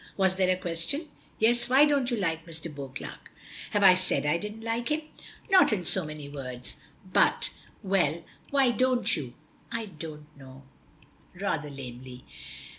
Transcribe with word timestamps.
"Was 0.17 0.33
there 0.33 0.49
a 0.49 0.59
question?" 0.59 1.09
"Yes. 1.37 1.69
Why 1.69 1.85
don't 1.85 2.09
you 2.09 2.17
like 2.17 2.47
Mr. 2.47 2.73
Beauclerk?" 2.73 3.29
"Have 3.69 3.83
I 3.83 3.93
said 3.93 4.25
I 4.25 4.39
didn't 4.39 4.63
like 4.63 4.89
him?" 4.89 5.03
"Not 5.51 5.71
in 5.71 5.85
so 5.85 6.05
many 6.05 6.27
words, 6.27 6.77
but 7.13 7.51
Well, 7.83 8.23
why 8.49 8.71
don't 8.71 9.15
you?" 9.15 9.35
"I 9.71 9.85
don't 9.85 10.25
know," 10.35 10.63
rather 11.35 11.69
lamely. 11.69 12.25